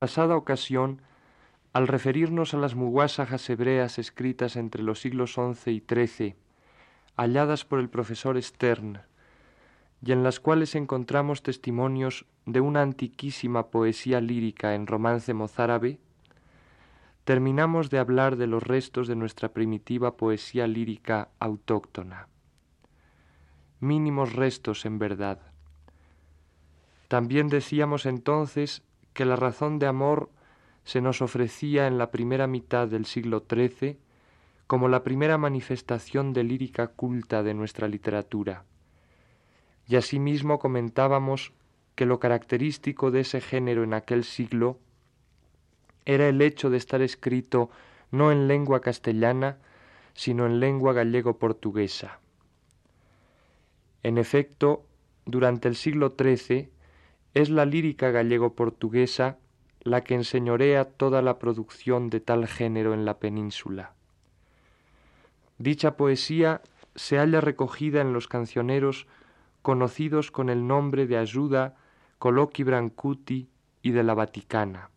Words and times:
pasada 0.00 0.34
ocasión, 0.34 1.02
al 1.74 1.86
referirnos 1.86 2.54
a 2.54 2.56
las 2.56 2.74
muguasajas 2.74 3.50
hebreas 3.50 3.98
escritas 3.98 4.56
entre 4.56 4.82
los 4.82 4.98
siglos 4.98 5.34
XI 5.34 5.70
y 5.72 5.84
XIII, 5.86 6.36
halladas 7.18 7.66
por 7.66 7.80
el 7.80 7.90
profesor 7.90 8.42
Stern, 8.42 9.02
y 10.02 10.12
en 10.12 10.22
las 10.22 10.40
cuales 10.40 10.74
encontramos 10.74 11.42
testimonios 11.42 12.24
de 12.46 12.62
una 12.62 12.80
antiquísima 12.80 13.66
poesía 13.66 14.22
lírica 14.22 14.74
en 14.74 14.86
romance 14.86 15.34
mozárabe, 15.34 16.00
terminamos 17.24 17.90
de 17.90 17.98
hablar 17.98 18.36
de 18.36 18.46
los 18.46 18.62
restos 18.62 19.06
de 19.06 19.16
nuestra 19.16 19.50
primitiva 19.50 20.16
poesía 20.16 20.66
lírica 20.66 21.28
autóctona. 21.38 22.26
Mínimos 23.80 24.32
restos, 24.32 24.86
en 24.86 24.98
verdad. 24.98 25.42
También 27.08 27.48
decíamos 27.48 28.06
entonces 28.06 28.82
que 29.12 29.24
la 29.24 29.36
razón 29.36 29.78
de 29.78 29.86
amor 29.86 30.30
se 30.84 31.00
nos 31.00 31.22
ofrecía 31.22 31.86
en 31.86 31.98
la 31.98 32.10
primera 32.10 32.46
mitad 32.46 32.88
del 32.88 33.04
siglo 33.06 33.44
XIII 33.48 33.98
como 34.66 34.88
la 34.88 35.02
primera 35.02 35.36
manifestación 35.36 36.32
de 36.32 36.44
lírica 36.44 36.88
culta 36.88 37.42
de 37.42 37.54
nuestra 37.54 37.88
literatura. 37.88 38.64
Y 39.88 39.96
asimismo 39.96 40.58
comentábamos 40.58 41.52
que 41.96 42.06
lo 42.06 42.20
característico 42.20 43.10
de 43.10 43.20
ese 43.20 43.40
género 43.40 43.82
en 43.82 43.94
aquel 43.94 44.24
siglo 44.24 44.78
era 46.04 46.28
el 46.28 46.40
hecho 46.40 46.70
de 46.70 46.76
estar 46.76 47.02
escrito 47.02 47.70
no 48.10 48.32
en 48.32 48.48
lengua 48.48 48.80
castellana, 48.80 49.58
sino 50.14 50.46
en 50.46 50.60
lengua 50.60 50.92
gallego-portuguesa. 50.92 52.20
En 54.02 54.18
efecto, 54.18 54.84
durante 55.26 55.68
el 55.68 55.76
siglo 55.76 56.14
XIII 56.18 56.70
es 57.34 57.50
la 57.50 57.64
lírica 57.64 58.10
gallego-portuguesa 58.10 59.38
la 59.82 60.02
que 60.02 60.14
enseñorea 60.14 60.84
toda 60.84 61.22
la 61.22 61.38
producción 61.38 62.10
de 62.10 62.20
tal 62.20 62.46
género 62.46 62.92
en 62.92 63.04
la 63.04 63.18
península. 63.18 63.94
Dicha 65.58 65.96
poesía 65.96 66.62
se 66.94 67.18
halla 67.18 67.40
recogida 67.40 68.00
en 68.00 68.12
los 68.12 68.28
cancioneros 68.28 69.06
conocidos 69.62 70.30
con 70.30 70.48
el 70.48 70.66
nombre 70.66 71.06
de 71.06 71.18
Ayuda, 71.18 71.76
Coloqui 72.18 72.62
Brancuti 72.62 73.48
y 73.82 73.92
de 73.92 74.02
la 74.02 74.14
Vaticana. 74.14 74.90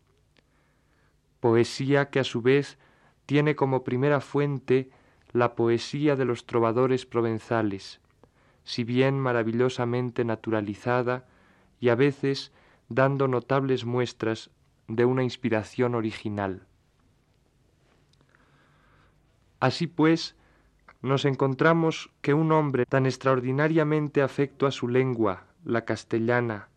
Poesía 1.40 2.10
que 2.10 2.20
a 2.20 2.24
su 2.24 2.42
vez 2.42 2.78
tiene 3.26 3.54
como 3.54 3.84
primera 3.84 4.20
fuente 4.20 4.90
la 5.32 5.54
poesía 5.54 6.16
de 6.16 6.24
los 6.24 6.46
trovadores 6.46 7.06
provenzales, 7.06 8.00
si 8.64 8.84
bien 8.84 9.18
maravillosamente 9.18 10.24
naturalizada 10.24 11.26
y 11.80 11.88
a 11.88 11.94
veces 11.94 12.52
dando 12.88 13.28
notables 13.28 13.84
muestras 13.84 14.50
de 14.88 15.04
una 15.04 15.22
inspiración 15.22 15.94
original. 15.94 16.66
Así 19.60 19.86
pues, 19.86 20.36
nos 21.00 21.24
encontramos 21.24 22.10
que 22.20 22.34
un 22.34 22.52
hombre 22.52 22.86
tan 22.86 23.06
extraordinariamente 23.06 24.22
afecto 24.22 24.66
a 24.66 24.70
su 24.70 24.88
lengua, 24.88 25.44
la 25.64 25.84
castellana, 25.84 26.68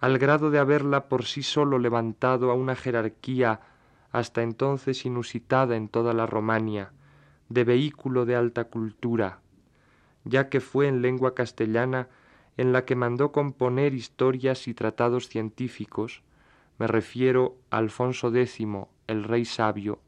al 0.00 0.18
grado 0.18 0.50
de 0.50 0.58
haberla 0.58 1.08
por 1.08 1.24
sí 1.24 1.42
solo 1.42 1.78
levantado 1.78 2.50
a 2.50 2.54
una 2.54 2.76
jerarquía 2.76 3.60
hasta 4.12 4.42
entonces 4.42 5.04
inusitada 5.04 5.76
en 5.76 5.88
toda 5.88 6.14
la 6.14 6.26
Romania, 6.26 6.92
de 7.48 7.64
vehículo 7.64 8.24
de 8.24 8.36
alta 8.36 8.64
cultura, 8.64 9.40
ya 10.24 10.48
que 10.48 10.60
fue 10.60 10.88
en 10.88 11.02
lengua 11.02 11.34
castellana 11.34 12.08
en 12.58 12.72
la 12.72 12.84
que 12.84 12.96
mandó 12.96 13.32
componer 13.32 13.94
historias 13.94 14.68
y 14.68 14.74
tratados 14.74 15.28
científicos, 15.28 16.22
me 16.78 16.86
refiero 16.86 17.56
a 17.70 17.78
Alfonso 17.78 18.34
X, 18.34 18.66
el 19.06 19.24
rey 19.24 19.46
sabio, 19.46 20.00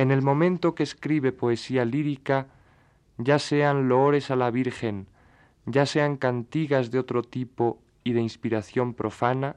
en 0.00 0.10
el 0.10 0.22
momento 0.22 0.74
que 0.74 0.82
escribe 0.82 1.30
poesía 1.30 1.84
lírica, 1.84 2.46
ya 3.18 3.38
sean 3.38 3.86
loores 3.86 4.30
a 4.30 4.36
la 4.36 4.50
Virgen, 4.50 5.08
ya 5.66 5.84
sean 5.84 6.16
cantigas 6.16 6.90
de 6.90 6.98
otro 6.98 7.22
tipo 7.22 7.82
y 8.02 8.14
de 8.14 8.22
inspiración 8.22 8.94
profana, 8.94 9.56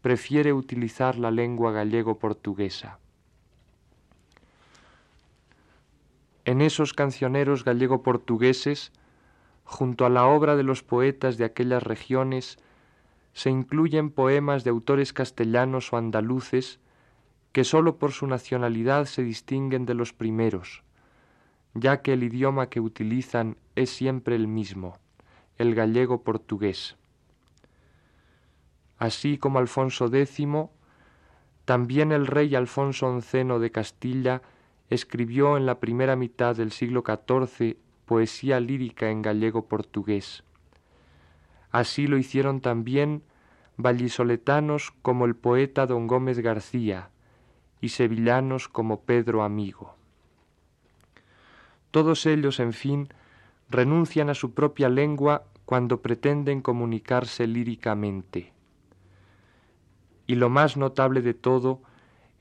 prefiere 0.00 0.52
utilizar 0.52 1.16
la 1.16 1.30
lengua 1.30 1.70
gallego-portuguesa. 1.70 2.98
En 6.44 6.60
esos 6.60 6.92
cancioneros 6.92 7.64
gallego-portugueses, 7.64 8.90
junto 9.72 10.04
a 10.04 10.10
la 10.10 10.26
obra 10.26 10.54
de 10.54 10.62
los 10.62 10.82
poetas 10.82 11.38
de 11.38 11.44
aquellas 11.44 11.82
regiones, 11.82 12.58
se 13.32 13.50
incluyen 13.50 14.10
poemas 14.10 14.64
de 14.64 14.70
autores 14.70 15.12
castellanos 15.12 15.92
o 15.92 15.96
andaluces 15.96 16.78
que 17.52 17.64
sólo 17.64 17.96
por 17.96 18.12
su 18.12 18.26
nacionalidad 18.26 19.06
se 19.06 19.22
distinguen 19.22 19.86
de 19.86 19.94
los 19.94 20.12
primeros, 20.12 20.82
ya 21.74 22.02
que 22.02 22.12
el 22.12 22.22
idioma 22.22 22.68
que 22.68 22.80
utilizan 22.80 23.56
es 23.74 23.90
siempre 23.90 24.36
el 24.36 24.46
mismo, 24.46 24.98
el 25.56 25.74
gallego 25.74 26.22
portugués. 26.22 26.96
Así 28.98 29.38
como 29.38 29.58
Alfonso 29.58 30.06
X, 30.14 30.46
también 31.64 32.12
el 32.12 32.26
rey 32.26 32.54
Alfonso 32.54 33.20
XI 33.20 33.58
de 33.58 33.70
Castilla 33.70 34.42
escribió 34.90 35.56
en 35.56 35.64
la 35.64 35.80
primera 35.80 36.14
mitad 36.14 36.54
del 36.54 36.72
siglo 36.72 37.02
XIV 37.06 37.78
poesía 38.12 38.60
lírica 38.60 39.08
en 39.08 39.22
gallego 39.22 39.68
portugués. 39.68 40.44
Así 41.70 42.06
lo 42.06 42.18
hicieron 42.18 42.60
también 42.60 43.22
vallisoletanos 43.78 44.92
como 45.00 45.24
el 45.24 45.34
poeta 45.34 45.86
don 45.86 46.08
Gómez 46.08 46.40
García 46.40 47.08
y 47.80 47.88
sevillanos 47.88 48.68
como 48.68 49.00
Pedro 49.00 49.42
Amigo. 49.42 49.96
Todos 51.90 52.26
ellos, 52.26 52.60
en 52.60 52.74
fin, 52.74 53.08
renuncian 53.70 54.28
a 54.28 54.34
su 54.34 54.52
propia 54.52 54.90
lengua 54.90 55.44
cuando 55.64 56.02
pretenden 56.02 56.60
comunicarse 56.60 57.46
líricamente. 57.46 58.52
Y 60.26 60.34
lo 60.34 60.50
más 60.50 60.76
notable 60.76 61.22
de 61.22 61.32
todo 61.32 61.80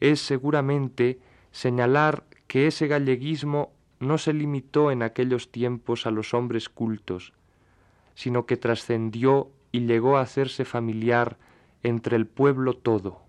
es 0.01 0.19
seguramente 0.19 1.21
señalar 1.53 2.25
que 2.47 2.67
ese 2.67 2.89
galleguismo 2.89 3.71
no 4.01 4.17
se 4.17 4.33
limitó 4.33 4.91
en 4.91 5.03
aquellos 5.03 5.51
tiempos 5.51 6.05
a 6.05 6.11
los 6.11 6.33
hombres 6.33 6.69
cultos, 6.69 7.33
sino 8.15 8.45
que 8.45 8.57
trascendió 8.57 9.49
y 9.71 9.81
llegó 9.81 10.17
a 10.17 10.21
hacerse 10.21 10.65
familiar 10.65 11.37
entre 11.83 12.17
el 12.17 12.25
pueblo 12.25 12.73
todo, 12.73 13.21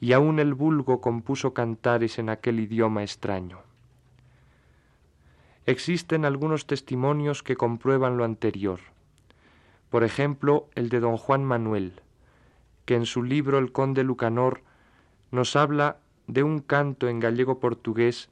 y 0.00 0.12
aun 0.12 0.38
el 0.38 0.54
vulgo 0.54 1.00
compuso 1.00 1.54
cantares 1.54 2.18
en 2.20 2.28
aquel 2.28 2.60
idioma 2.60 3.02
extraño. 3.02 3.58
Existen 5.66 6.24
algunos 6.24 6.66
testimonios 6.66 7.42
que 7.42 7.56
comprueban 7.56 8.16
lo 8.16 8.24
anterior. 8.24 8.78
Por 9.90 10.04
ejemplo, 10.04 10.68
el 10.76 10.88
de 10.88 11.00
don 11.00 11.16
Juan 11.16 11.44
Manuel, 11.44 12.00
que 12.84 12.94
en 12.94 13.06
su 13.06 13.24
libro 13.24 13.58
El 13.58 13.72
conde 13.72 14.04
Lucanor 14.04 14.62
nos 15.32 15.56
habla 15.56 15.96
de 16.28 16.44
un 16.44 16.60
canto 16.60 17.08
en 17.08 17.18
gallego 17.18 17.58
portugués 17.58 18.28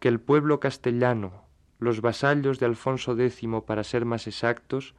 que 0.00 0.08
el 0.08 0.20
pueblo 0.20 0.60
castellano, 0.60 1.44
los 1.78 2.00
vasallos 2.00 2.58
de 2.58 2.66
Alfonso 2.66 3.18
X 3.18 3.48
para 3.66 3.84
ser 3.84 4.04
más 4.04 4.26
exactos, 4.26 4.94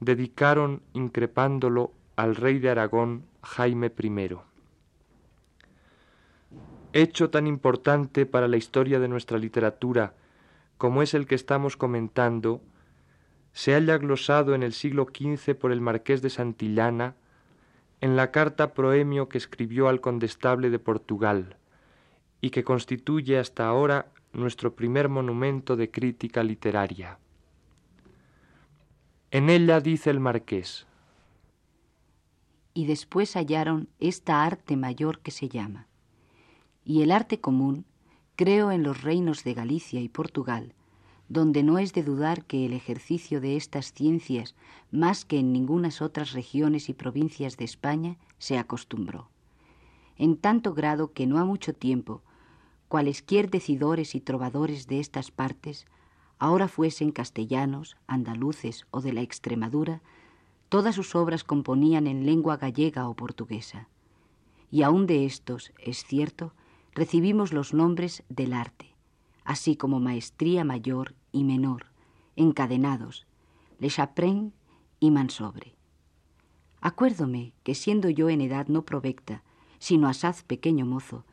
dedicaron 0.00 0.82
increpándolo 0.92 1.92
al 2.16 2.36
rey 2.36 2.58
de 2.58 2.70
Aragón 2.70 3.24
Jaime 3.42 3.92
I. 3.98 4.36
Hecho 6.92 7.30
tan 7.30 7.46
importante 7.46 8.26
para 8.26 8.48
la 8.48 8.56
historia 8.56 8.98
de 8.98 9.08
nuestra 9.08 9.38
literatura 9.38 10.14
como 10.78 11.02
es 11.02 11.14
el 11.14 11.26
que 11.26 11.34
estamos 11.34 11.76
comentando, 11.76 12.60
se 13.52 13.72
halla 13.72 13.96
glosado 13.96 14.54
en 14.54 14.62
el 14.62 14.74
siglo 14.74 15.06
XV 15.06 15.54
por 15.54 15.72
el 15.72 15.80
marqués 15.80 16.20
de 16.20 16.28
Santillana 16.28 17.14
en 18.02 18.14
la 18.16 18.30
carta 18.30 18.74
proemio 18.74 19.30
que 19.30 19.38
escribió 19.38 19.88
al 19.88 20.02
condestable 20.02 20.68
de 20.68 20.78
Portugal 20.78 21.56
y 22.40 22.50
que 22.50 22.64
constituye 22.64 23.38
hasta 23.38 23.66
ahora 23.66 24.12
nuestro 24.32 24.74
primer 24.74 25.08
monumento 25.08 25.76
de 25.76 25.90
crítica 25.90 26.42
literaria. 26.42 27.18
En 29.30 29.50
ella 29.50 29.80
dice 29.80 30.10
el 30.10 30.20
marqués. 30.20 30.86
Y 32.74 32.86
después 32.86 33.34
hallaron 33.34 33.88
esta 33.98 34.44
arte 34.44 34.76
mayor 34.76 35.20
que 35.20 35.30
se 35.30 35.48
llama. 35.48 35.88
Y 36.84 37.02
el 37.02 37.10
arte 37.10 37.40
común 37.40 37.84
creo 38.36 38.70
en 38.70 38.82
los 38.82 39.02
reinos 39.02 39.42
de 39.44 39.54
Galicia 39.54 40.00
y 40.00 40.08
Portugal, 40.08 40.74
donde 41.28 41.62
no 41.62 41.78
es 41.78 41.92
de 41.92 42.04
dudar 42.04 42.44
que 42.44 42.66
el 42.66 42.72
ejercicio 42.72 43.40
de 43.40 43.56
estas 43.56 43.92
ciencias, 43.92 44.54
más 44.90 45.24
que 45.24 45.38
en 45.38 45.52
ningunas 45.52 46.00
otras 46.00 46.32
regiones 46.32 46.88
y 46.88 46.94
provincias 46.94 47.56
de 47.56 47.64
España, 47.64 48.16
se 48.38 48.58
acostumbró. 48.58 49.30
En 50.18 50.36
tanto 50.36 50.72
grado 50.72 51.12
que 51.12 51.26
no 51.26 51.38
ha 51.38 51.44
mucho 51.44 51.74
tiempo, 51.74 52.22
cualesquier 52.88 53.50
decidores 53.50 54.14
y 54.14 54.20
trovadores 54.20 54.86
de 54.86 55.00
estas 55.00 55.30
partes 55.30 55.86
ahora 56.38 56.68
fuesen 56.68 57.12
castellanos, 57.12 57.96
andaluces 58.06 58.86
o 58.90 59.00
de 59.00 59.12
la 59.12 59.22
Extremadura, 59.22 60.02
Todas 60.68 60.96
sus 60.96 61.14
obras 61.14 61.44
componían 61.44 62.06
en 62.06 62.26
lengua 62.26 62.56
gallega 62.56 63.08
o 63.08 63.14
portuguesa. 63.14 63.88
Y 64.70 64.82
aún 64.82 65.06
de 65.06 65.24
estos, 65.24 65.72
es 65.78 66.04
cierto, 66.04 66.52
recibimos 66.92 67.52
los 67.52 67.72
nombres 67.72 68.24
del 68.28 68.52
arte, 68.52 68.94
así 69.44 69.76
como 69.76 70.00
maestría 70.00 70.64
mayor 70.64 71.14
y 71.30 71.44
menor, 71.44 71.86
encadenados, 72.34 73.26
Le 73.78 73.88
Chaprin 73.88 74.52
y 74.98 75.12
Mansobre. 75.12 75.76
Acuérdome 76.80 77.52
que 77.62 77.76
siendo 77.76 78.10
yo 78.10 78.28
en 78.28 78.40
edad 78.40 78.66
no 78.66 78.82
provecta, 78.82 79.44
sino 79.78 80.08
asaz 80.08 80.42
pequeño 80.42 80.84
mozo, 80.84 81.24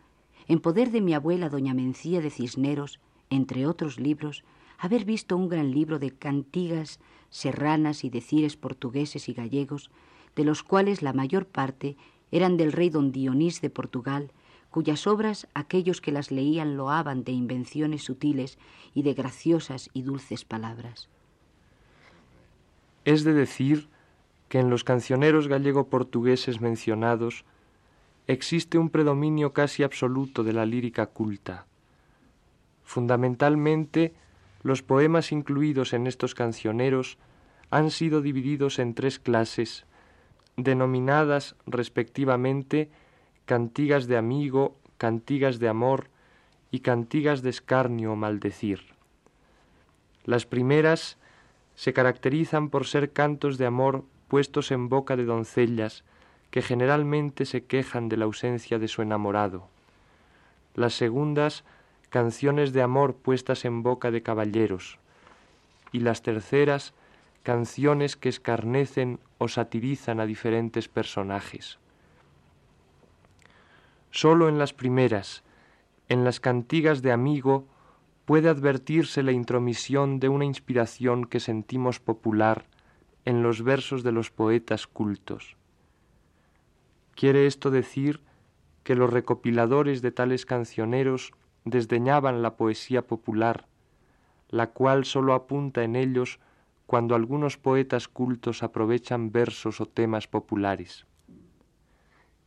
en 0.47 0.59
poder 0.59 0.91
de 0.91 1.01
mi 1.01 1.13
abuela 1.13 1.49
doña 1.49 1.73
Mencía 1.73 2.21
de 2.21 2.29
Cisneros, 2.29 2.99
entre 3.29 3.65
otros 3.65 3.99
libros, 3.99 4.43
haber 4.77 5.05
visto 5.05 5.37
un 5.37 5.49
gran 5.49 5.71
libro 5.71 5.99
de 5.99 6.11
cantigas 6.11 6.99
serranas 7.29 8.03
y 8.03 8.09
decires 8.09 8.57
portugueses 8.57 9.29
y 9.29 9.33
gallegos, 9.33 9.89
de 10.35 10.43
los 10.43 10.63
cuales 10.63 11.01
la 11.01 11.13
mayor 11.13 11.45
parte 11.45 11.95
eran 12.31 12.57
del 12.57 12.71
rey 12.71 12.89
don 12.89 13.11
Dionís 13.11 13.61
de 13.61 13.69
Portugal, 13.69 14.31
cuyas 14.71 15.05
obras 15.05 15.47
aquellos 15.53 16.01
que 16.01 16.11
las 16.11 16.31
leían 16.31 16.77
loaban 16.77 17.23
de 17.23 17.31
invenciones 17.31 18.03
sutiles 18.03 18.57
y 18.93 19.03
de 19.03 19.13
graciosas 19.13 19.89
y 19.93 20.01
dulces 20.01 20.45
palabras. 20.45 21.09
Es 23.05 23.23
de 23.23 23.33
decir 23.33 23.87
que 24.49 24.59
en 24.59 24.69
los 24.69 24.83
cancioneros 24.83 25.47
gallego-portugueses 25.47 26.59
mencionados 26.59 27.45
existe 28.27 28.77
un 28.77 28.89
predominio 28.89 29.53
casi 29.53 29.83
absoluto 29.83 30.43
de 30.43 30.53
la 30.53 30.65
lírica 30.65 31.07
culta. 31.07 31.65
Fundamentalmente, 32.83 34.13
los 34.61 34.81
poemas 34.81 35.31
incluidos 35.31 35.93
en 35.93 36.07
estos 36.07 36.35
cancioneros 36.35 37.17
han 37.69 37.91
sido 37.91 38.21
divididos 38.21 38.79
en 38.79 38.93
tres 38.93 39.19
clases, 39.19 39.85
denominadas 40.55 41.55
respectivamente 41.65 42.91
cantigas 43.45 44.07
de 44.07 44.17
amigo, 44.17 44.77
cantigas 44.97 45.59
de 45.59 45.67
amor 45.67 46.09
y 46.71 46.79
cantigas 46.79 47.41
de 47.41 47.49
escarnio 47.49 48.13
o 48.13 48.15
maldecir. 48.15 48.81
Las 50.23 50.45
primeras 50.45 51.17
se 51.75 51.91
caracterizan 51.91 52.69
por 52.69 52.85
ser 52.85 53.11
cantos 53.11 53.57
de 53.57 53.65
amor 53.65 54.05
puestos 54.27 54.71
en 54.71 54.87
boca 54.87 55.17
de 55.17 55.25
doncellas 55.25 56.03
que 56.53 56.61
generalmente 56.61 57.45
se 57.45 57.65
quejan 57.65 58.09
de 58.09 58.15
la 58.15 58.25
ausencia 58.25 58.77
de 58.77 58.87
su 58.87 59.01
enamorado. 59.01 59.69
Las 60.75 60.93
segundas, 60.93 61.63
canciones 62.11 62.73
de 62.73 62.83
amor 62.83 63.15
puestas 63.15 63.65
en 63.65 63.81
boca 63.81 64.11
de 64.11 64.21
caballeros. 64.21 64.99
Y 65.91 66.01
las 66.01 66.21
terceras, 66.21 66.93
canciones 67.41 68.15
que 68.15 68.29
escarnecen 68.29 69.19
o 69.39 69.47
satirizan 69.47 70.19
a 70.19 70.27
diferentes 70.27 70.87
personajes. 70.87 71.79
Solo 74.11 74.47
en 74.47 74.59
las 74.59 74.73
primeras, 74.73 75.41
en 76.07 76.23
las 76.23 76.39
cantigas 76.39 77.01
de 77.01 77.13
amigo, 77.13 77.65
puede 78.25 78.47
advertirse 78.47 79.23
la 79.23 79.31
intromisión 79.31 80.19
de 80.19 80.29
una 80.29 80.45
inspiración 80.45 81.25
que 81.25 81.39
sentimos 81.39 81.99
popular 81.99 82.67
en 83.25 83.41
los 83.41 83.63
versos 83.63 84.03
de 84.03 84.11
los 84.11 84.29
poetas 84.29 84.85
cultos. 84.85 85.57
Quiere 87.15 87.45
esto 87.45 87.71
decir 87.71 88.21
que 88.83 88.95
los 88.95 89.11
recopiladores 89.11 90.01
de 90.01 90.11
tales 90.11 90.45
cancioneros 90.45 91.31
desdeñaban 91.65 92.41
la 92.41 92.55
poesía 92.57 93.07
popular, 93.07 93.67
la 94.49 94.67
cual 94.71 95.05
sólo 95.05 95.33
apunta 95.33 95.83
en 95.83 95.95
ellos 95.95 96.39
cuando 96.85 97.15
algunos 97.15 97.57
poetas 97.57 98.07
cultos 98.07 98.61
aprovechan 98.61 99.31
versos 99.31 99.79
o 99.79 99.87
temas 99.87 100.27
populares. 100.27 101.05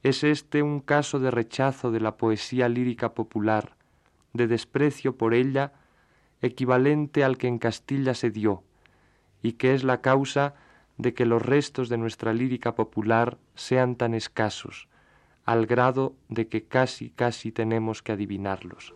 Es 0.02 0.22
este 0.22 0.62
un 0.62 0.80
caso 0.80 1.19
de 1.19 1.30
rechazo 1.30 1.90
de 1.90 2.00
la 2.00 2.16
poesía 2.16 2.69
lírica 2.69 3.14
popular, 3.14 3.76
de 4.34 4.46
desprecio 4.46 5.16
por 5.16 5.34
ella, 5.34 5.72
equivalente 6.42 7.24
al 7.24 7.38
que 7.38 7.48
en 7.48 7.58
Castilla 7.58 8.14
se 8.14 8.30
dio, 8.30 8.62
y 9.42 9.54
que 9.54 9.74
es 9.74 9.82
la 9.82 10.02
causa 10.02 10.54
de 10.98 11.14
que 11.14 11.26
los 11.26 11.43
restos 11.43 11.88
de 11.88 11.98
nuestra 11.98 12.32
lírica 12.32 12.75
popular 12.75 13.38
sean 13.54 13.96
tan 13.96 14.14
escasos, 14.14 14.88
al 15.44 15.66
grado 15.66 16.14
de 16.28 16.48
que 16.48 16.64
casi, 16.64 17.10
casi 17.10 17.52
tenemos 17.52 18.02
que 18.02 18.12
adivinarlos. 18.12 18.94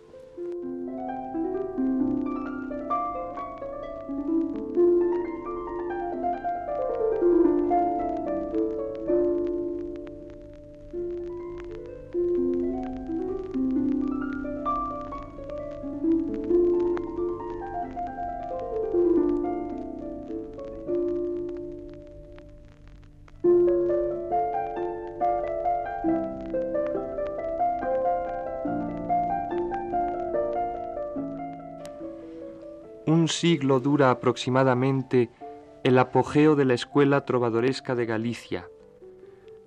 Siglo 33.40 33.80
dura 33.80 34.10
aproximadamente 34.10 35.30
el 35.82 35.98
apogeo 35.98 36.56
de 36.56 36.66
la 36.66 36.74
escuela 36.74 37.24
trovadoresca 37.24 37.94
de 37.94 38.04
Galicia, 38.04 38.68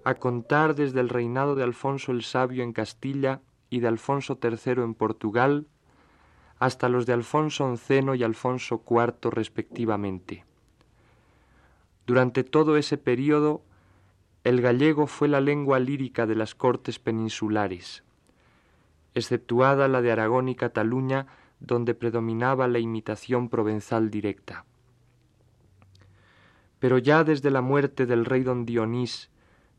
a 0.03 0.13
contar 0.13 0.75
desde 0.75 0.99
el 0.99 1.09
reinado 1.09 1.55
de 1.55 1.63
Alfonso 1.63 2.11
el 2.11 2.21
Sabio 2.21 2.63
en 2.63 2.71
Castilla 2.71 3.41
y 3.71 3.79
de 3.79 3.87
Alfonso 3.87 4.37
III 4.39 4.83
en 4.83 4.93
Portugal, 4.93 5.65
hasta 6.59 6.87
los 6.87 7.07
de 7.07 7.13
Alfonso 7.13 7.75
XI 7.75 8.15
y 8.15 8.23
Alfonso 8.23 8.83
IV 8.87 9.31
respectivamente. 9.31 10.45
Durante 12.05 12.43
todo 12.43 12.77
ese 12.77 12.99
período, 12.99 13.63
el 14.43 14.61
gallego 14.61 15.07
fue 15.07 15.27
la 15.27 15.41
lengua 15.41 15.79
lírica 15.79 16.27
de 16.27 16.35
las 16.35 16.53
cortes 16.53 16.99
peninsulares, 16.99 18.03
exceptuada 19.15 19.87
la 19.87 20.03
de 20.03 20.11
Aragón 20.11 20.47
y 20.47 20.53
Cataluña, 20.53 21.25
donde 21.63 21.95
predominaba 21.95 22.67
la 22.67 22.79
imitación 22.79 23.49
provenzal 23.49 24.11
directa. 24.11 24.65
Pero 26.79 26.97
ya 26.97 27.23
desde 27.23 27.49
la 27.49 27.61
muerte 27.61 28.05
del 28.05 28.25
rey 28.25 28.43
don 28.43 28.65
Dionís, 28.65 29.31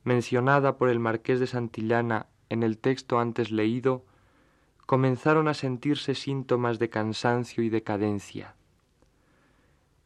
mencionada 0.02 0.78
por 0.78 0.88
el 0.88 0.98
marqués 0.98 1.38
de 1.40 1.46
Santillana 1.46 2.26
en 2.48 2.62
el 2.62 2.78
texto 2.78 3.18
antes 3.18 3.50
leído, 3.50 4.04
comenzaron 4.86 5.46
a 5.46 5.54
sentirse 5.54 6.14
síntomas 6.14 6.78
de 6.78 6.88
cansancio 6.88 7.62
y 7.62 7.68
decadencia. 7.68 8.54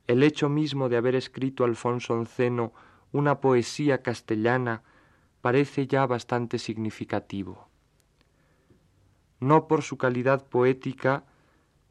El 0.09 0.23
hecho 0.23 0.49
mismo 0.49 0.89
de 0.89 0.97
haber 0.97 1.15
escrito 1.15 1.65
Alfonso 1.65 2.15
Onceno 2.15 2.73
una 3.13 3.41
poesía 3.41 4.03
castellana 4.03 4.83
parece 5.41 5.87
ya 5.87 6.07
bastante 6.07 6.59
significativo. 6.59 7.69
No 9.41 9.69
por 9.69 9.83
su 9.83 9.97
calidad 9.97 10.47
poética, 10.49 11.25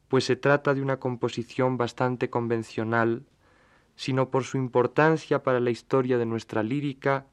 pues 0.07 0.23
se 0.23 0.35
trata 0.35 0.73
de 0.73 0.81
una 0.81 0.97
composición 0.97 1.77
bastante 1.77 2.29
convencional, 2.29 3.23
sino 3.95 4.29
por 4.29 4.43
su 4.43 4.57
importancia 4.57 5.43
para 5.43 5.59
la 5.59 5.69
historia 5.69 6.17
de 6.17 6.25
nuestra 6.25 6.63
lírica, 6.63 7.25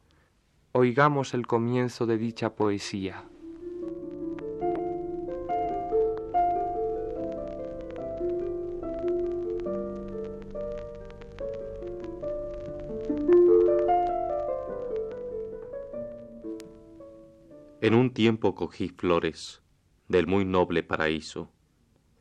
oigamos 0.73 1.35
el 1.35 1.47
comienzo 1.47 2.07
de 2.07 2.19
dicha 2.19 2.55
poesía. 2.55 3.25
En 17.81 17.95
un 17.95 18.15
tiempo 18.15 18.55
cogí 18.55 18.89
flores 18.89 19.61
del 20.09 20.27
muy 20.27 20.47
noble 20.47 20.83
paraíso 20.83 21.54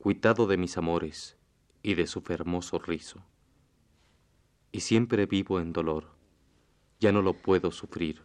cuitado 0.03 0.47
de 0.47 0.57
mis 0.57 0.75
amores 0.75 1.37
y 1.81 1.93
de 1.93 2.07
su 2.07 2.19
fermoso 2.19 2.77
rizo. 2.77 3.23
Y 4.73 4.81
siempre 4.81 5.27
vivo 5.27 5.61
en 5.61 5.71
dolor, 5.71 6.09
ya 6.99 7.13
no 7.13 7.21
lo 7.21 7.41
puedo 7.41 7.71
sufrir, 7.71 8.21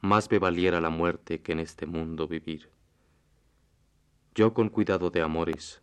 más 0.00 0.28
me 0.32 0.40
valiera 0.40 0.80
la 0.80 0.90
muerte 0.90 1.42
que 1.42 1.52
en 1.52 1.60
este 1.60 1.86
mundo 1.86 2.26
vivir. 2.26 2.70
Yo 4.34 4.52
con 4.52 4.68
cuidado 4.68 5.10
de 5.10 5.22
amores, 5.22 5.80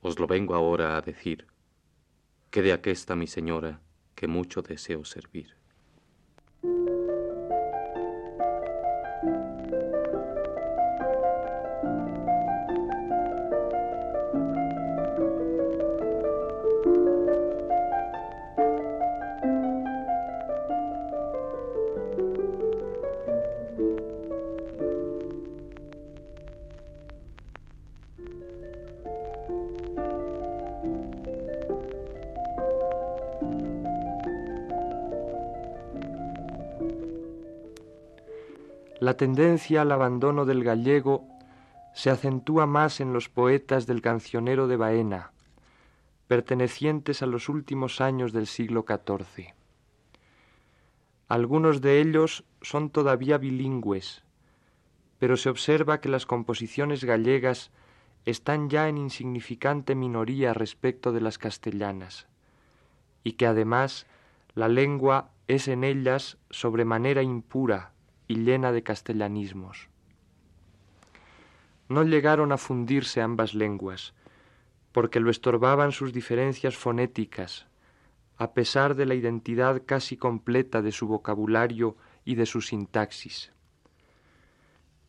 os 0.00 0.18
lo 0.18 0.26
vengo 0.26 0.54
ahora 0.54 0.96
a 0.96 1.02
decir, 1.02 1.46
que 2.50 2.62
de 2.62 2.72
aquesta 2.72 3.14
mi 3.14 3.26
señora 3.26 3.82
que 4.14 4.28
mucho 4.28 4.62
deseo 4.62 5.04
servir. 5.04 5.61
La 39.02 39.16
tendencia 39.16 39.82
al 39.82 39.90
abandono 39.90 40.44
del 40.44 40.62
gallego 40.62 41.26
se 41.92 42.08
acentúa 42.08 42.66
más 42.66 43.00
en 43.00 43.12
los 43.12 43.28
poetas 43.28 43.88
del 43.88 44.00
cancionero 44.00 44.68
de 44.68 44.76
Baena, 44.76 45.32
pertenecientes 46.28 47.20
a 47.20 47.26
los 47.26 47.48
últimos 47.48 48.00
años 48.00 48.32
del 48.32 48.46
siglo 48.46 48.84
XIV. 48.86 49.54
Algunos 51.26 51.80
de 51.80 52.00
ellos 52.00 52.44
son 52.60 52.90
todavía 52.90 53.38
bilingües, 53.38 54.22
pero 55.18 55.36
se 55.36 55.50
observa 55.50 56.00
que 56.00 56.08
las 56.08 56.24
composiciones 56.24 57.02
gallegas 57.02 57.72
están 58.24 58.70
ya 58.70 58.88
en 58.88 58.98
insignificante 58.98 59.96
minoría 59.96 60.54
respecto 60.54 61.10
de 61.10 61.22
las 61.22 61.38
castellanas, 61.38 62.28
y 63.24 63.32
que 63.32 63.46
además 63.46 64.06
la 64.54 64.68
lengua 64.68 65.32
es 65.48 65.66
en 65.66 65.82
ellas 65.82 66.38
sobremanera 66.50 67.24
impura 67.24 67.91
y 68.32 68.36
llena 68.36 68.72
de 68.72 68.82
castellanismos. 68.82 69.88
No 71.88 72.02
llegaron 72.02 72.50
a 72.50 72.56
fundirse 72.56 73.20
ambas 73.20 73.52
lenguas, 73.52 74.14
porque 74.92 75.20
lo 75.20 75.30
estorbaban 75.30 75.92
sus 75.92 76.14
diferencias 76.14 76.74
fonéticas, 76.76 77.66
a 78.38 78.54
pesar 78.54 78.94
de 78.94 79.04
la 79.04 79.14
identidad 79.14 79.82
casi 79.84 80.16
completa 80.16 80.80
de 80.80 80.92
su 80.92 81.06
vocabulario 81.06 81.96
y 82.24 82.34
de 82.36 82.46
su 82.46 82.62
sintaxis. 82.62 83.52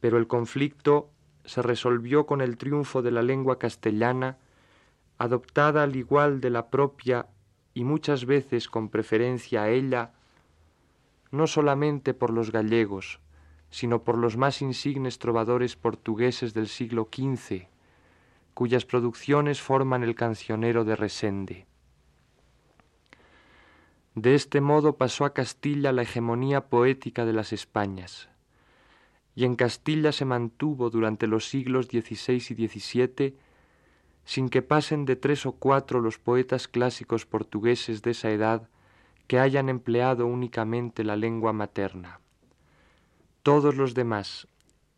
Pero 0.02 0.18
el 0.18 0.28
conflicto 0.28 1.10
se 1.46 1.62
resolvió 1.62 2.26
con 2.26 2.42
el 2.42 2.58
triunfo 2.58 3.02
de 3.02 3.12
la 3.12 3.22
lengua 3.22 3.58
castellana, 3.58 4.38
adoptada 5.18 5.84
al 5.84 5.96
igual 5.96 6.42
de 6.42 6.50
la 6.50 6.70
propia 6.70 7.28
y 7.74 7.86
muchas 7.86 8.26
veces 8.26 8.68
con 8.68 8.90
preferencia 8.90 9.64
a 9.64 9.70
ella, 9.70 10.12
no 11.34 11.48
solamente 11.48 12.14
por 12.14 12.30
los 12.30 12.52
gallegos, 12.52 13.20
sino 13.72 14.04
por 14.04 14.20
los 14.20 14.38
más 14.38 14.62
insignes 14.62 15.18
trovadores 15.18 15.76
portugueses 15.76 16.54
del 16.54 16.68
siglo 16.68 17.10
XV, 17.12 17.70
cuyas 18.54 18.86
producciones 18.86 19.60
forman 19.60 20.04
el 20.04 20.14
cancionero 20.14 20.86
de 20.86 20.96
Resende. 20.96 21.66
De 24.14 24.36
este 24.36 24.62
modo 24.62 24.98
pasó 24.98 25.26
a 25.26 25.34
Castilla 25.34 25.92
la 25.92 26.04
hegemonía 26.04 26.70
poética 26.70 27.26
de 27.26 27.34
las 27.34 27.52
Españas, 27.52 28.30
y 29.34 29.46
en 29.46 29.56
Castilla 29.56 30.12
se 30.12 30.26
mantuvo 30.26 30.92
durante 30.92 31.26
los 31.26 31.50
siglos 31.50 31.88
XVI 31.88 32.36
y 32.36 32.68
XVII 32.68 33.36
sin 34.24 34.50
que 34.50 34.62
pasen 34.62 35.06
de 35.06 35.16
tres 35.16 35.48
o 35.48 35.54
cuatro 35.54 36.00
los 36.00 36.20
poetas 36.20 36.68
clásicos 36.68 37.26
portugueses 37.26 38.04
de 38.04 38.12
esa 38.12 38.30
edad 38.30 38.70
que 39.34 39.40
hayan 39.40 39.68
empleado 39.68 40.28
únicamente 40.28 41.04
la 41.04 41.16
lengua 41.16 41.54
materna. 41.54 42.20
Todos 43.42 43.76
los 43.76 43.96
demás, 43.96 44.48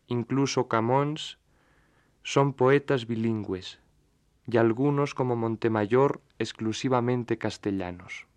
incluso 0.07 0.67
Camões, 0.67 1.37
son 2.21 2.51
poetas 2.51 3.07
bilingües, 3.07 3.79
y 4.45 4.57
algunos 4.57 5.13
como 5.13 5.37
Montemayor 5.37 6.19
exclusivamente 6.37 7.37
castellanos. 7.37 8.27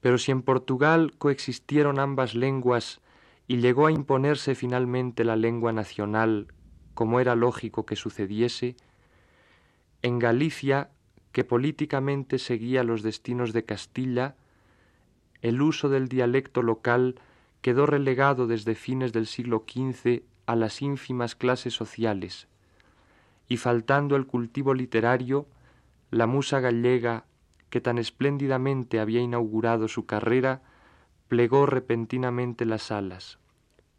Pero 0.00 0.16
si 0.18 0.30
en 0.30 0.42
Portugal 0.42 1.14
coexistieron 1.18 1.98
ambas 1.98 2.36
lenguas 2.36 3.00
y 3.48 3.56
llegó 3.56 3.88
a 3.88 3.90
imponerse 3.90 4.54
finalmente 4.54 5.24
la 5.24 5.34
lengua 5.34 5.72
nacional, 5.72 6.54
como 6.94 7.18
era 7.18 7.34
lógico 7.34 7.84
que 7.84 7.96
sucediese, 7.96 8.76
en 10.02 10.20
Galicia, 10.20 10.90
que 11.36 11.44
políticamente 11.44 12.38
seguía 12.38 12.82
los 12.82 13.02
destinos 13.02 13.52
de 13.52 13.62
Castilla, 13.62 14.36
el 15.42 15.60
uso 15.60 15.90
del 15.90 16.08
dialecto 16.08 16.62
local 16.62 17.20
quedó 17.60 17.84
relegado 17.84 18.46
desde 18.46 18.74
fines 18.74 19.12
del 19.12 19.26
siglo 19.26 19.66
XV 19.68 20.22
a 20.46 20.56
las 20.56 20.80
ínfimas 20.80 21.34
clases 21.34 21.74
sociales, 21.74 22.48
y 23.48 23.58
faltando 23.58 24.16
el 24.16 24.24
cultivo 24.26 24.72
literario, 24.72 25.46
la 26.10 26.26
musa 26.26 26.60
gallega, 26.60 27.26
que 27.68 27.82
tan 27.82 27.98
espléndidamente 27.98 28.98
había 28.98 29.20
inaugurado 29.20 29.88
su 29.88 30.06
carrera, 30.06 30.62
plegó 31.28 31.66
repentinamente 31.66 32.64
las 32.64 32.90
alas, 32.90 33.38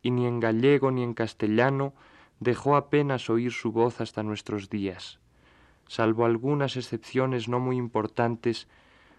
y 0.01 0.10
ni 0.10 0.25
en 0.25 0.39
gallego 0.39 0.89
ni 0.89 1.03
en 1.03 1.13
castellano 1.13 1.94
dejó 2.39 2.75
apenas 2.75 3.29
oír 3.29 3.51
su 3.51 3.72
voz 3.72 4.01
hasta 4.01 4.24
nuestros 4.24 4.72
días, 4.72 5.20
salvo 5.88 6.25
algunas 6.25 6.77
excepciones 6.77 7.48
no 7.48 7.60
muy 7.60 7.77
importantes, 7.77 8.67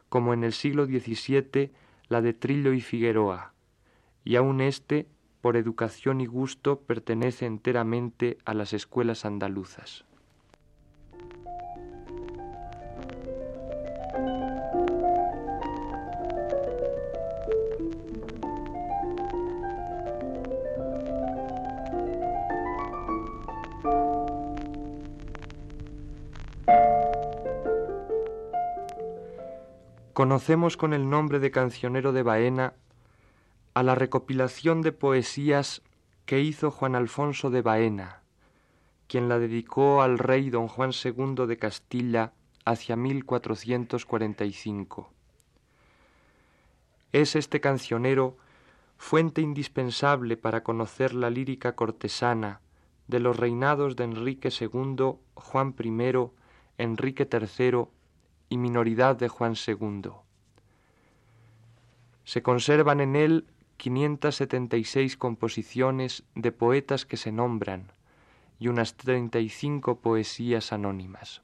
como 0.09 0.33
en 0.33 0.45
el 0.45 0.53
siglo 0.53 0.87
XVII 0.87 1.71
la 2.09 2.23
de 2.23 2.33
Trillo 2.33 2.73
y 2.73 2.81
Figueroa, 2.81 3.53
y 4.25 4.37
aun 4.37 4.61
éste, 4.61 5.07
por 5.41 5.57
educación 5.57 6.21
y 6.21 6.27
gusto, 6.27 6.81
pertenece 6.81 7.47
enteramente 7.47 8.39
a 8.45 8.55
las 8.55 8.73
escuelas 8.73 9.25
andaluzas. 9.25 10.05
Conocemos 30.19 30.77
con 30.77 30.93
el 30.95 31.09
nombre 31.09 31.39
de 31.39 31.53
cancionero 31.53 32.11
de 32.11 32.25
Baena 32.25 32.75
a 33.73 33.85
la 33.85 33.95
recopilación 33.95 34.83
de 34.83 34.91
poesías 34.91 35.81
que 36.27 36.41
hizo 36.41 36.73
Juan 36.73 36.97
Alfonso 36.97 37.51
de 37.51 37.63
Baena, 37.63 38.23
quien 39.07 39.29
la 39.29 39.39
dedicó 39.39 40.03
al 40.03 40.19
rey 40.19 40.51
don 40.51 40.67
Juan 40.67 40.91
II 40.91 41.47
de 41.47 41.57
Castilla 41.57 42.33
hacia 42.65 42.97
1445. 42.97 45.13
Es 47.13 47.37
este 47.37 47.61
cancionero 47.61 48.37
fuente 48.97 49.41
indispensable 49.41 50.37
para 50.37 50.65
conocer 50.65 51.15
la 51.15 51.31
lírica 51.31 51.77
cortesana 51.77 52.61
de 53.07 53.21
los 53.21 53.37
reinados 53.37 53.95
de 53.95 54.03
Enrique 54.03 54.49
II, 54.49 55.13
Juan 55.35 55.77
I, 55.79 55.93
Enrique 56.77 57.29
III 57.31 57.87
y 58.49 58.59
minoridad 58.59 59.17
de 59.17 59.29
Juan 59.29 59.55
II. 59.55 60.11
Se 62.25 62.43
conservan 62.43 63.01
en 63.01 63.17
él 63.17 63.47
576 63.79 65.17
composiciones 65.17 66.25
de 66.35 66.53
poetas 66.53 67.07
que 67.07 67.17
se 67.17 67.33
nombran 67.33 67.93
y 68.59 68.69
unas 68.69 68.95
35 68.97 70.01
poesías 70.01 70.73
anónimas. 70.73 71.43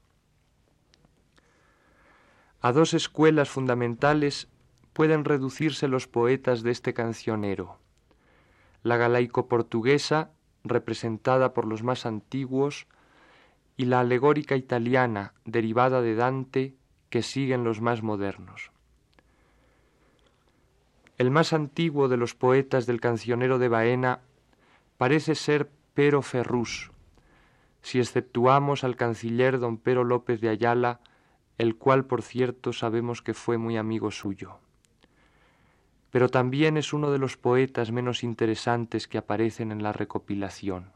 A 2.61 2.73
dos 2.73 2.95
escuelas 2.95 3.51
fundamentales 3.51 4.49
pueden 4.93 5.25
reducirse 5.25 5.87
los 5.87 6.09
poetas 6.09 6.63
de 6.63 6.71
este 6.71 6.95
cancionero. 6.95 7.79
La 8.83 8.97
galaico-portuguesa, 8.97 10.31
representada 10.65 11.53
por 11.53 11.67
los 11.67 11.83
más 11.83 12.07
antiguos, 12.07 12.87
y 13.77 13.87
la 13.87 14.01
alegórica 14.01 14.57
italiana, 14.57 15.35
derivada 15.45 16.01
de 16.01 16.15
Dante, 16.15 16.75
que 17.11 17.23
siguen 17.23 17.65
los 17.65 17.81
más 17.81 18.03
modernos. 18.03 18.71
El 21.17 21.31
más 21.31 21.53
antiguo 21.53 22.09
de 22.09 22.17
los 22.17 22.35
poetas 22.35 22.87
del 22.87 23.01
cancionero 23.01 23.59
de 23.59 23.69
Baena 23.69 24.21
parece 24.99 25.35
ser 25.35 25.71
Pero 25.95 26.23
Ferrús, 26.23 26.91
si 27.83 28.01
exceptuamos 28.01 28.83
al 28.83 28.97
canciller 28.97 29.59
don 29.61 29.77
Pero 29.79 30.03
López 30.03 30.41
de 30.41 30.49
Ayala, 30.49 31.01
el 31.59 31.77
cual 31.77 32.05
por 32.07 32.23
cierto 32.23 32.73
sabemos 32.73 33.23
que 33.23 33.35
fue 33.35 33.59
muy 33.59 33.77
amigo 33.77 34.11
suyo. 34.11 34.59
Pero 36.11 36.29
también 36.29 36.77
es 36.77 36.93
uno 36.93 37.11
de 37.11 37.19
los 37.19 37.37
poetas 37.37 37.93
menos 37.93 38.25
interesantes 38.25 39.07
que 39.07 39.19
aparecen 39.19 39.71
en 39.71 39.83
la 39.83 39.93
recopilación. 39.93 40.93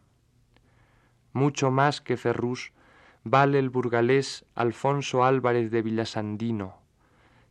Mucho 1.33 1.71
más 1.71 2.01
que 2.01 2.17
Ferrús 2.17 2.73
vale 3.31 3.59
el 3.59 3.71
burgalés 3.71 4.45
Alfonso 4.55 5.25
Álvarez 5.25 5.71
de 5.71 5.83
Villasandino, 5.83 6.79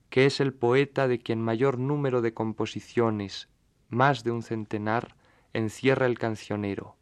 que 0.10 0.26
es 0.26 0.40
el 0.40 0.54
poeta 0.54 1.08
de 1.08 1.20
quien 1.20 1.42
mayor 1.42 1.80
número 1.80 2.22
de 2.22 2.34
composiciones, 2.34 3.50
más 3.90 4.24
de 4.24 4.32
un 4.32 4.44
centenar, 4.44 5.16
encierra 5.54 6.06
el 6.06 6.18
cancionero, 6.20 6.96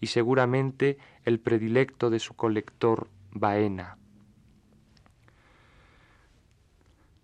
y 0.00 0.08
seguramente 0.08 0.98
el 1.24 1.40
predilecto 1.40 2.10
de 2.10 2.18
su 2.18 2.34
colector 2.34 3.08
Baena. 3.30 3.98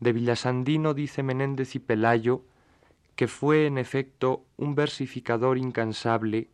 De 0.00 0.12
Villasandino 0.12 0.94
dice 0.94 1.22
Menéndez 1.22 1.74
y 1.74 1.80
Pelayo 1.80 2.44
que 3.18 3.26
fue 3.26 3.66
en 3.66 3.78
efecto 3.78 4.46
un 4.56 4.76
versificador 4.76 5.58
incansable 5.58 6.50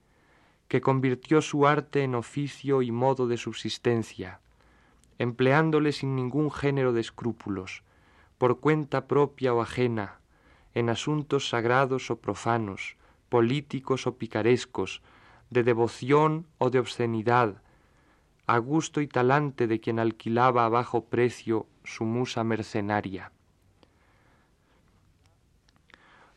que 0.69 0.81
convirtió 0.81 1.43
su 1.43 1.67
arte 1.67 2.03
en 2.03 2.15
oficio 2.15 2.83
y 2.83 2.91
modo 2.91 3.27
de 3.27 3.37
subsistencia, 3.37 4.41
empleándole 5.19 5.93
sin 5.93 6.17
ningún 6.17 6.51
género 6.51 6.93
de 6.93 7.01
escrúpulos, 7.01 7.83
por 8.39 8.61
cuenta 8.61 9.07
propia 9.07 9.55
o 9.55 9.63
ajena, 9.63 10.21
en 10.75 10.91
asuntos 10.91 11.49
sagrados 11.49 12.11
o 12.11 12.17
profanos, 12.17 12.97
políticos 13.29 14.07
o 14.07 14.17
picarescos, 14.17 15.03
de 15.51 15.63
devoción 15.63 16.47
o 16.59 16.71
de 16.71 16.81
obscenidad, 16.81 17.63
a 18.47 18.59
gusto 18.59 19.01
y 19.01 19.07
talante 19.07 19.67
de 19.67 19.81
quien 19.81 19.99
alquilaba 19.99 20.67
a 20.67 20.69
bajo 20.69 21.05
precio 21.07 21.67
su 21.85 22.05
musa 22.05 22.45
mercenaria. 22.45 23.33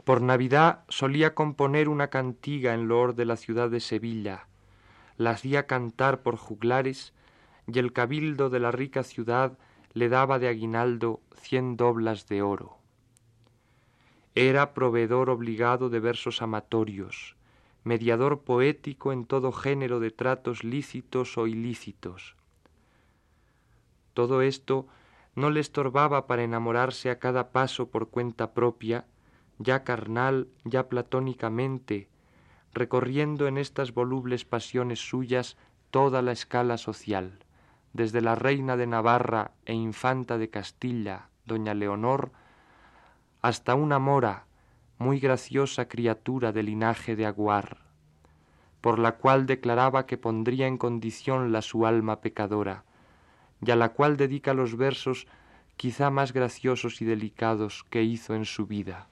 Por 0.07 0.21
Navidad 0.21 0.85
solía 0.87 1.35
componer 1.35 1.89
una 1.89 2.07
cantiga 2.07 2.73
en 2.73 2.87
loor 2.87 3.13
de 3.13 3.25
la 3.25 3.35
ciudad 3.35 3.69
de 3.69 3.81
Sevilla, 3.81 4.47
la 5.17 5.31
hacía 5.31 5.67
cantar 5.67 6.21
por 6.21 6.37
juglares 6.37 7.13
y 7.67 7.77
el 7.77 7.91
cabildo 7.91 8.49
de 8.49 8.61
la 8.61 8.71
rica 8.71 9.03
ciudad 9.03 9.57
le 9.91 10.07
daba 10.07 10.39
de 10.39 10.47
aguinaldo 10.47 11.19
cien 11.35 11.75
doblas 11.75 12.25
de 12.29 12.41
oro. 12.41 12.77
Era 14.33 14.73
proveedor 14.73 15.29
obligado 15.29 15.89
de 15.89 15.99
versos 15.99 16.41
amatorios, 16.41 17.35
mediador 17.83 18.43
poético 18.43 19.11
en 19.11 19.25
todo 19.25 19.51
género 19.51 19.99
de 19.99 20.11
tratos 20.11 20.63
lícitos 20.63 21.37
o 21.37 21.47
ilícitos. 21.47 22.37
Todo 24.13 24.41
esto 24.41 24.87
no 25.35 25.49
le 25.49 25.59
estorbaba 25.59 26.27
para 26.27 26.43
enamorarse 26.43 27.09
a 27.09 27.19
cada 27.19 27.51
paso 27.51 27.89
por 27.89 28.07
cuenta 28.07 28.53
propia, 28.53 29.05
ya 29.59 29.83
carnal, 29.83 30.47
ya 30.63 30.87
platónicamente, 30.87 32.09
recorriendo 32.73 33.47
en 33.47 33.57
estas 33.57 33.93
volubles 33.93 34.45
pasiones 34.45 34.99
suyas 34.99 35.57
toda 35.89 36.21
la 36.21 36.31
escala 36.31 36.77
social, 36.77 37.39
desde 37.93 38.21
la 38.21 38.35
reina 38.35 38.77
de 38.77 38.87
Navarra 38.87 39.51
e 39.65 39.73
infanta 39.73 40.37
de 40.37 40.49
Castilla, 40.49 41.29
doña 41.45 41.73
Leonor, 41.73 42.31
hasta 43.41 43.75
una 43.75 43.99
mora, 43.99 44.45
muy 44.99 45.19
graciosa 45.19 45.87
criatura 45.87 46.51
de 46.51 46.63
linaje 46.63 47.15
de 47.15 47.25
Aguar, 47.25 47.77
por 48.81 48.99
la 48.99 49.13
cual 49.13 49.45
declaraba 49.45 50.05
que 50.05 50.17
pondría 50.17 50.67
en 50.67 50.77
condición 50.77 51.51
la 51.51 51.61
su 51.61 51.85
alma 51.85 52.21
pecadora, 52.21 52.83
y 53.65 53.71
a 53.71 53.75
la 53.75 53.89
cual 53.89 54.17
dedica 54.17 54.53
los 54.53 54.75
versos 54.75 55.27
quizá 55.77 56.09
más 56.09 56.33
graciosos 56.33 57.01
y 57.01 57.05
delicados 57.05 57.83
que 57.89 58.03
hizo 58.03 58.35
en 58.35 58.45
su 58.45 58.67
vida. 58.67 59.07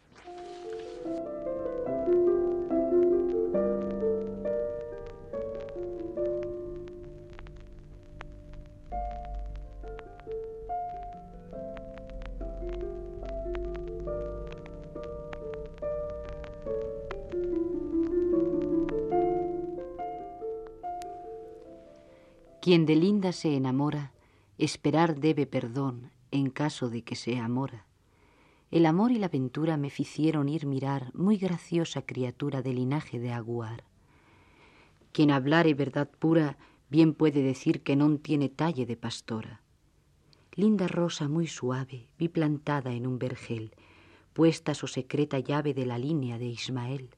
Quien 22.75 22.85
de 22.85 22.97
linda 22.97 23.31
se 23.31 23.55
enamora, 23.55 24.11
esperar 24.57 25.17
debe 25.21 25.45
perdón 25.47 26.11
en 26.31 26.49
caso 26.49 26.89
de 26.89 27.03
que 27.05 27.15
sea 27.15 27.45
amora. 27.45 27.85
El 28.69 28.85
amor 28.85 29.13
y 29.13 29.17
la 29.17 29.29
ventura 29.29 29.77
me 29.77 29.89
ficieron 29.89 30.49
ir 30.49 30.65
mirar 30.65 31.09
muy 31.13 31.37
graciosa 31.37 32.01
criatura 32.01 32.61
de 32.61 32.73
linaje 32.73 33.17
de 33.17 33.31
aguar. 33.31 33.85
Quien 35.13 35.31
hablare 35.31 35.73
verdad 35.73 36.09
pura, 36.19 36.57
bien 36.89 37.13
puede 37.13 37.43
decir 37.43 37.79
que 37.79 37.95
non 37.95 38.19
tiene 38.19 38.49
talle 38.49 38.85
de 38.85 38.97
pastora. 38.99 39.63
Linda 40.51 40.89
rosa 40.89 41.29
muy 41.29 41.47
suave 41.47 42.09
vi 42.19 42.27
plantada 42.27 42.91
en 42.91 43.07
un 43.07 43.19
vergel, 43.19 43.71
puesta 44.33 44.73
su 44.75 44.87
secreta 44.87 45.39
llave 45.39 45.73
de 45.73 45.85
la 45.85 45.97
línea 45.97 46.37
de 46.37 46.47
Ismael. 46.47 47.15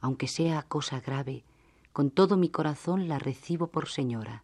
Aunque 0.00 0.26
sea 0.26 0.62
cosa 0.62 1.00
grave, 1.00 1.44
con 1.92 2.08
todo 2.08 2.38
mi 2.38 2.48
corazón 2.48 3.08
la 3.08 3.18
recibo 3.18 3.66
por 3.66 3.86
señora 3.86 4.42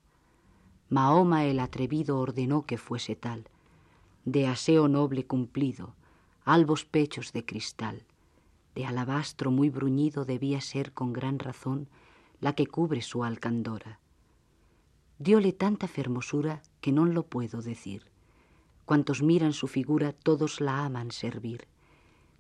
Mahoma 0.89 1.47
el 1.47 1.59
atrevido 1.59 2.19
ordenó 2.19 2.65
que 2.65 2.79
fuese 2.79 3.17
tal, 3.17 3.49
de 4.25 4.47
aseo 4.47 4.87
noble 4.87 5.27
cumplido, 5.27 5.95
albos 6.45 6.85
pechos 6.85 7.33
de 7.33 7.45
cristal, 7.45 8.05
de 8.77 8.87
alabastro 8.87 9.51
muy 9.51 9.69
bruñido 9.69 10.25
debía 10.25 10.61
ser 10.61 10.93
con 10.93 11.13
gran 11.13 11.41
razón 11.41 11.89
la 12.41 12.53
que 12.53 12.69
cubre 12.69 13.03
su 13.03 13.25
alcandora. 13.25 13.99
Diole 15.19 15.53
tanta 15.53 15.89
fermosura 15.89 16.63
que 16.81 16.93
no 16.93 17.05
lo 17.05 17.25
puedo 17.25 17.63
decir. 17.63 18.05
Cuantos 18.85 19.23
miran 19.23 19.55
su 19.55 19.67
figura 19.67 20.13
todos 20.13 20.61
la 20.61 20.85
aman 20.85 21.11
servir. 21.11 21.67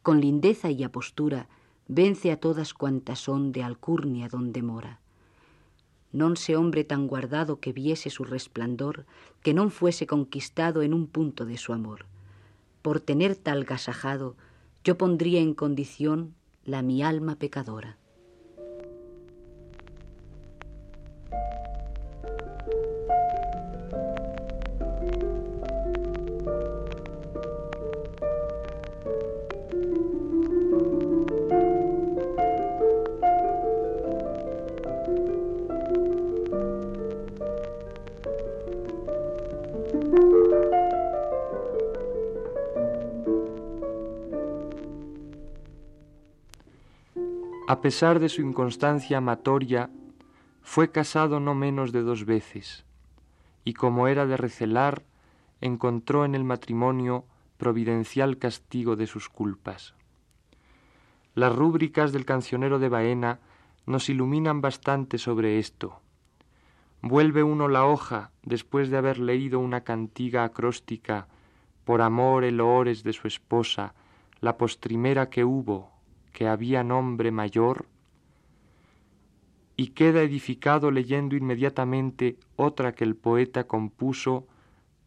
Con 0.03 0.21
lindeza 0.21 0.71
y 0.71 0.85
apostura 0.85 1.49
vence 1.89 2.31
a 2.31 2.39
todas 2.39 2.75
cuantas 2.75 3.19
son 3.19 3.51
de 3.51 3.65
alcurnia 3.65 4.29
donde 4.29 4.63
mora 4.63 5.01
non 6.16 6.40
se 6.40 6.57
hombre 6.57 6.81
tan 6.81 7.12
guardado 7.12 7.61
que 7.61 7.76
viese 7.76 8.09
su 8.09 8.24
resplandor, 8.24 9.05
que 9.44 9.52
non 9.52 9.68
fuese 9.68 10.09
conquistado 10.09 10.81
en 10.81 10.96
un 10.96 11.05
punto 11.12 11.44
de 11.44 11.61
su 11.61 11.76
amor. 11.76 12.09
Por 12.81 13.05
tener 13.05 13.37
tal 13.37 13.68
gasajado, 13.68 14.33
yo 14.81 14.96
pondría 14.96 15.44
en 15.44 15.52
condición 15.52 16.33
la 16.64 16.81
mi 16.81 17.05
alma 17.05 17.37
pecadora. 17.37 18.00
A 47.68 47.81
pesar 47.81 48.20
de 48.20 48.29
su 48.29 48.42
inconstancia 48.42 49.18
amatoria, 49.18 49.90
fue 50.62 50.92
casado 50.92 51.40
no 51.40 51.57
menos 51.57 51.90
de 51.90 52.02
dos 52.02 52.24
veces, 52.24 52.85
y 53.64 53.74
como 53.74 54.07
era 54.07 54.24
de 54.24 54.37
recelar, 54.37 55.02
encontró 55.61 56.24
en 56.24 56.37
el 56.37 56.44
matrimonio 56.44 57.24
providencial 57.57 58.38
castigo 58.38 58.94
de 58.94 59.09
sus 59.09 59.29
culpas. 59.29 59.94
Las 61.35 61.57
rúbricas 61.57 62.12
del 62.12 62.24
cancionero 62.24 62.79
de 62.79 62.88
Baena 62.88 63.40
nos 63.85 64.09
iluminan 64.09 64.61
bastante 64.61 65.18
sobre 65.18 65.59
esto. 65.59 66.00
Vuelve 67.02 67.42
uno 67.42 67.66
la 67.66 67.85
hoja 67.85 68.31
después 68.44 68.90
de 68.90 68.98
haber 68.98 69.18
leído 69.18 69.59
una 69.59 69.81
cantiga 69.81 70.44
acróstica 70.44 71.26
por 71.85 72.00
amor 72.00 72.44
el 72.44 72.59
loores 72.59 73.02
de 73.02 73.12
su 73.12 73.26
esposa, 73.26 73.94
la 74.40 74.57
postrimera 74.57 75.31
que 75.31 75.44
hubo, 75.44 75.96
que 76.37 76.46
había 76.46 76.85
nombre 76.85 77.31
mayor, 77.31 77.87
y 79.75 79.92
queda 79.92 80.20
edificado 80.20 80.90
leyendo 80.90 81.35
inmediatamente 81.35 82.37
otra 82.57 82.94
que 82.94 83.05
el 83.05 83.16
poeta 83.16 83.66
compuso, 83.66 84.46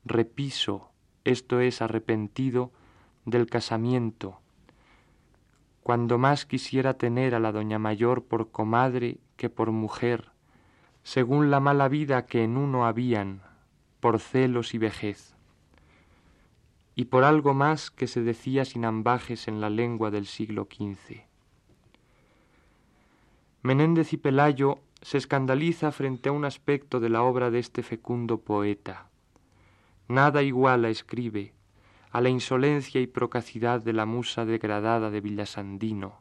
repiso, 0.03 0.89
esto 1.25 1.59
es 1.59 1.83
arrepentido, 1.83 2.71
del 3.25 3.45
casamiento, 3.45 4.39
cuando 5.83 6.17
más 6.17 6.47
quisiera 6.47 6.95
tener 6.95 7.35
a 7.35 7.39
la 7.39 7.51
doña 7.51 7.77
mayor 7.77 8.23
por 8.23 8.49
comadre 8.49 9.19
que 9.37 9.51
por 9.51 9.69
mujer, 9.69 10.31
según 11.03 11.51
la 11.51 11.59
mala 11.59 11.89
vida 11.89 12.25
que 12.25 12.43
en 12.43 12.57
uno 12.57 12.87
habían, 12.87 13.43
por 13.99 14.19
celos 14.19 14.73
y 14.73 14.79
vejez 14.79 15.35
y 16.99 17.05
por 17.05 17.23
algo 17.23 17.53
más 17.53 17.91
que 17.91 18.07
se 18.07 18.23
decía 18.23 18.65
sin 18.65 18.83
ambajes 18.83 19.47
en 19.47 19.61
la 19.61 19.69
lengua 19.69 20.11
del 20.11 20.25
siglo 20.25 20.67
XV. 20.69 21.21
Menéndez 23.61 24.11
y 24.11 24.17
Pelayo 24.17 24.79
se 25.01 25.17
escandaliza 25.17 25.93
frente 25.93 26.27
a 26.27 26.33
un 26.33 26.43
aspecto 26.43 26.99
de 26.99 27.07
la 27.07 27.23
obra 27.23 27.51
de 27.51 27.59
este 27.59 27.83
fecundo 27.83 28.41
poeta. 28.41 29.07
Nada 30.09 30.43
iguala, 30.43 30.89
escribe, 30.89 31.53
a 32.11 32.19
la 32.19 32.27
insolencia 32.27 32.99
y 32.99 33.07
procacidad 33.07 33.81
de 33.81 33.93
la 33.93 34.05
musa 34.05 34.43
degradada 34.43 35.09
de 35.09 35.21
Villasandino. 35.21 36.19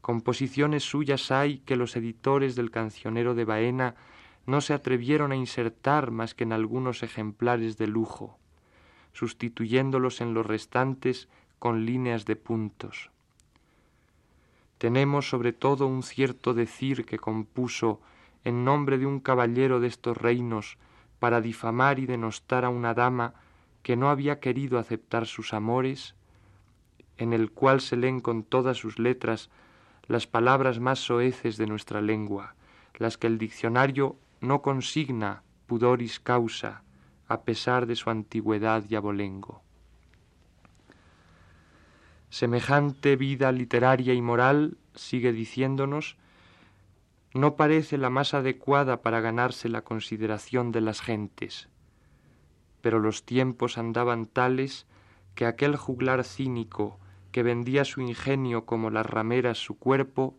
Composiciones 0.00 0.82
suyas 0.82 1.30
hay 1.30 1.58
que 1.58 1.76
los 1.76 1.94
editores 1.94 2.56
del 2.56 2.72
cancionero 2.72 3.36
de 3.36 3.44
Baena 3.44 3.94
no 4.46 4.62
se 4.62 4.74
atrevieron 4.74 5.30
a 5.30 5.36
insertar 5.36 6.10
más 6.10 6.34
que 6.34 6.42
en 6.42 6.54
algunos 6.54 7.04
ejemplares 7.04 7.78
de 7.78 7.86
lujo 7.86 8.39
sustituyéndolos 9.20 10.22
en 10.22 10.32
los 10.32 10.46
restantes 10.46 11.28
con 11.58 11.84
líneas 11.84 12.24
de 12.24 12.36
puntos. 12.36 13.10
Tenemos 14.78 15.28
sobre 15.28 15.52
todo 15.52 15.86
un 15.86 16.02
cierto 16.02 16.54
decir 16.54 17.04
que 17.04 17.18
compuso 17.18 18.00
en 18.44 18.64
nombre 18.64 18.96
de 18.96 19.04
un 19.04 19.20
caballero 19.20 19.78
de 19.78 19.88
estos 19.88 20.16
reinos 20.16 20.78
para 21.18 21.42
difamar 21.42 21.98
y 21.98 22.06
denostar 22.06 22.64
a 22.64 22.70
una 22.70 22.94
dama 22.94 23.34
que 23.82 23.94
no 23.94 24.08
había 24.08 24.40
querido 24.40 24.78
aceptar 24.78 25.26
sus 25.26 25.52
amores, 25.52 26.14
en 27.18 27.34
el 27.34 27.50
cual 27.50 27.82
se 27.82 27.96
leen 27.96 28.20
con 28.20 28.42
todas 28.42 28.78
sus 28.78 28.98
letras 28.98 29.50
las 30.06 30.26
palabras 30.26 30.80
más 30.80 30.98
soeces 30.98 31.58
de 31.58 31.66
nuestra 31.66 32.00
lengua, 32.00 32.54
las 32.96 33.18
que 33.18 33.26
el 33.26 33.36
diccionario 33.36 34.16
no 34.40 34.62
consigna 34.62 35.42
pudoris 35.66 36.20
causa, 36.20 36.82
a 37.30 37.42
pesar 37.42 37.86
de 37.86 37.94
su 37.94 38.10
antigüedad 38.10 38.84
y 38.88 38.96
abolengo. 38.96 39.62
Semejante 42.28 43.14
vida 43.14 43.52
literaria 43.52 44.14
y 44.14 44.20
moral, 44.20 44.78
sigue 44.96 45.32
diciéndonos, 45.32 46.16
no 47.32 47.54
parece 47.54 47.98
la 47.98 48.10
más 48.10 48.34
adecuada 48.34 49.00
para 49.00 49.20
ganarse 49.20 49.68
la 49.68 49.82
consideración 49.82 50.72
de 50.72 50.80
las 50.80 51.00
gentes. 51.00 51.68
Pero 52.80 52.98
los 52.98 53.24
tiempos 53.24 53.78
andaban 53.78 54.26
tales 54.26 54.88
que 55.36 55.46
aquel 55.46 55.76
juglar 55.76 56.24
cínico 56.24 56.98
que 57.30 57.44
vendía 57.44 57.84
su 57.84 58.00
ingenio 58.00 58.66
como 58.66 58.90
las 58.90 59.06
rameras 59.06 59.58
su 59.58 59.78
cuerpo, 59.78 60.36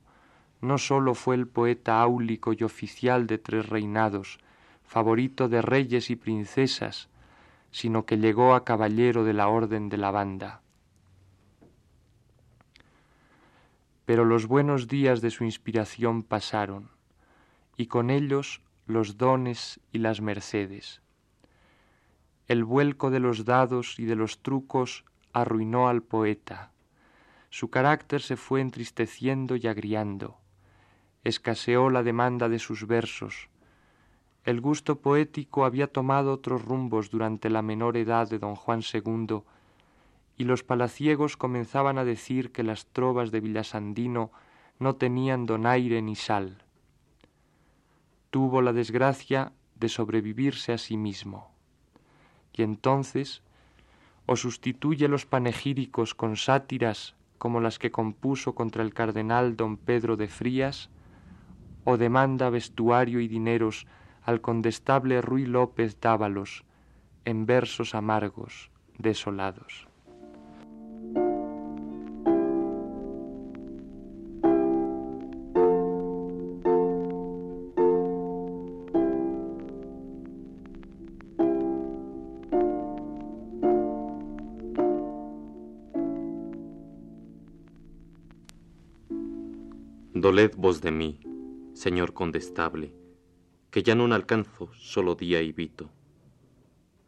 no 0.60 0.78
sólo 0.78 1.16
fue 1.16 1.36
el 1.36 1.48
poeta 1.48 2.02
áulico 2.02 2.52
y 2.52 2.64
oficial 2.64 3.28
de 3.28 3.38
tres 3.38 3.70
reinados, 3.70 4.40
favorito 4.92 5.48
de 5.48 5.62
reyes 5.62 6.10
y 6.10 6.18
princesas, 6.18 7.08
sino 7.72 8.06
que 8.06 8.18
llegó 8.18 8.56
a 8.56 8.66
caballero 8.66 9.24
de 9.24 9.32
la 9.32 9.48
orden 9.48 9.88
de 9.88 9.96
la 9.96 10.12
banda. 10.12 10.64
Pero 14.04 14.26
los 14.26 14.48
buenos 14.48 14.90
días 14.90 15.22
de 15.22 15.32
su 15.32 15.46
inspiración 15.46 16.24
pasaron, 16.24 16.90
y 17.78 17.88
con 17.88 18.10
ellos 18.10 18.62
los 18.86 19.18
dones 19.18 19.80
y 19.94 20.00
las 20.00 20.20
mercedes. 20.20 21.02
El 22.50 22.66
vuelco 22.66 23.12
de 23.12 23.22
los 23.22 23.46
dados 23.46 23.98
y 23.98 24.04
de 24.04 24.18
los 24.18 24.40
trucos 24.44 25.06
arruinó 25.32 25.88
al 25.88 26.04
poeta. 26.04 26.74
Su 27.50 27.70
carácter 27.70 28.22
se 28.22 28.36
fue 28.36 28.60
entristeciendo 28.60 29.56
y 29.56 29.68
agriando. 29.68 30.38
Escaseó 31.24 31.90
la 31.90 32.04
demanda 32.04 32.50
de 32.50 32.60
sus 32.60 32.88
versos. 32.88 33.51
El 34.44 34.60
gusto 34.60 35.00
poético 35.00 35.66
había 35.66 35.88
tomado 35.88 36.34
otros 36.34 36.64
rumbos 36.66 37.12
durante 37.12 37.50
la 37.50 37.62
menor 37.62 37.96
edad 37.98 38.30
de 38.30 38.40
don 38.40 38.56
Juan 38.56 38.82
II 38.82 39.42
y 40.38 40.44
los 40.46 40.64
palaciegos 40.64 41.38
comenzaban 41.38 41.98
a 42.00 42.06
decir 42.06 42.52
que 42.52 42.64
las 42.64 42.88
trovas 42.88 43.32
de 43.32 43.40
Villasandino 43.40 44.32
no 44.80 44.96
tenían 44.96 45.46
donaire 45.46 46.02
ni 46.02 46.16
sal. 46.16 46.64
Tuvo 48.32 48.64
la 48.64 48.74
desgracia 48.74 49.52
de 49.76 49.90
sobrevivirse 49.90 50.74
a 50.74 50.80
sí 50.80 50.98
mismo. 50.98 51.52
Y 52.54 52.64
entonces 52.64 53.44
o 54.26 54.36
sustituye 54.36 55.08
los 55.08 55.26
panegíricos 55.26 56.16
con 56.16 56.38
sátiras 56.38 57.16
como 57.38 57.60
las 57.60 57.80
que 57.80 57.92
compuso 57.92 58.54
contra 58.54 58.84
el 58.84 58.94
cardenal 58.94 59.58
don 59.58 59.76
Pedro 59.76 60.16
de 60.16 60.28
Frías, 60.28 60.90
o 61.86 61.98
demanda 61.98 62.52
vestuario 62.52 63.20
y 63.20 63.28
dineros 63.28 63.88
al 64.24 64.42
condestable 64.42 65.22
Ruy 65.22 65.46
López 65.46 66.00
Dávalos 66.00 66.64
en 67.26 67.46
versos 67.46 67.96
amargos, 67.96 68.72
desolados. 68.98 69.88
Doled 90.14 90.52
vos 90.56 90.82
de 90.82 90.92
mí, 90.92 91.20
señor 91.74 92.14
condestable, 92.14 92.94
que 93.72 93.84
ya 93.84 93.96
no 93.96 94.14
alcanzo 94.14 94.70
solo 94.74 95.16
día 95.16 95.42
y 95.42 95.54
vito. 95.54 95.90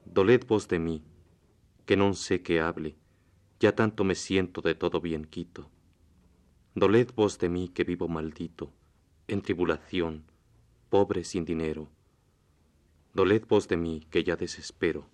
Doled 0.06 0.45
vos 0.47 0.67
de 0.69 0.80
mí, 0.80 1.04
que 1.86 1.97
no 1.97 2.13
sé 2.13 2.41
que 2.41 2.62
hable, 2.62 2.95
ya 3.60 3.76
tanto 3.76 4.04
me 4.04 4.15
siento 4.15 4.62
de 4.62 4.73
todo 4.73 5.02
bien 5.02 5.26
quito. 5.26 5.69
Doled 6.73 7.12
vos 7.15 7.38
de 7.38 7.49
mí 7.49 7.67
que 7.67 7.84
vivo 7.84 8.08
maldito, 8.08 8.71
en 9.28 9.41
tribulación, 9.41 10.23
pobre 10.89 11.26
sin 11.26 11.43
dinero. 11.43 11.89
Doled 13.13 13.45
vos 13.47 13.67
de 13.67 13.78
mí 13.78 14.08
que 14.10 14.23
ya 14.23 14.38
desespero, 14.38 15.06